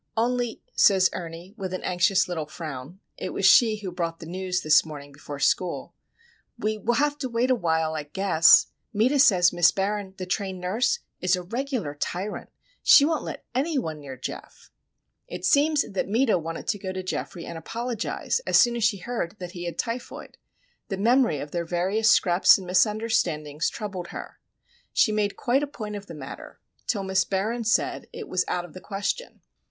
"Only," 0.17 0.63
says 0.73 1.11
Ernie, 1.13 1.53
with 1.57 1.75
an 1.75 1.83
anxious 1.83 2.27
little 2.27 2.47
frown 2.47 2.99
(it 3.19 3.33
was 3.33 3.45
she 3.45 3.75
who 3.77 3.91
brought 3.91 4.17
the 4.19 4.25
news 4.25 4.61
this 4.61 4.83
morning 4.83 5.11
before 5.11 5.37
school), 5.37 5.93
"we 6.57 6.75
will 6.79 6.95
have 6.95 7.19
to 7.19 7.29
wait 7.29 7.51
a 7.51 7.55
while, 7.55 7.93
I 7.93 8.01
guess. 8.01 8.65
Meta 8.91 9.19
says 9.19 9.53
Miss 9.53 9.69
Barron, 9.71 10.15
the 10.17 10.25
trained 10.25 10.59
nurse, 10.59 11.01
is 11.19 11.35
a 11.35 11.43
regular 11.43 11.93
tyrant. 11.93 12.49
She 12.81 13.05
won't 13.05 13.21
let 13.21 13.45
any 13.53 13.77
one 13.77 13.99
near 13.99 14.17
Geof." 14.17 14.71
It 15.27 15.45
seems 15.45 15.83
that 15.83 16.09
Meta 16.09 16.35
wanted 16.35 16.65
to 16.69 16.79
go 16.79 16.91
to 16.91 17.03
Geoffrey 17.03 17.45
and 17.45 17.55
apologise 17.55 18.39
as 18.47 18.57
soon 18.57 18.75
as 18.75 18.83
she 18.83 18.97
heard 18.97 19.35
that 19.37 19.51
he 19.51 19.65
had 19.65 19.77
typhoid. 19.77 20.35
The 20.87 20.97
memory 20.97 21.37
of 21.37 21.51
their 21.51 21.63
various 21.63 22.09
scraps 22.09 22.57
and 22.57 22.65
misunderstandings 22.65 23.69
troubled 23.69 24.07
her. 24.07 24.39
She 24.93 25.11
made 25.11 25.37
quite 25.37 25.61
a 25.61 25.67
point 25.67 25.95
of 25.95 26.07
the 26.07 26.15
matter, 26.15 26.59
till 26.87 27.03
Miss 27.03 27.23
Barron 27.23 27.65
said 27.65 28.07
it 28.11 28.27
was 28.27 28.43
out 28.47 28.65
of 28.65 28.73
the 28.73 28.81
question. 28.81 29.41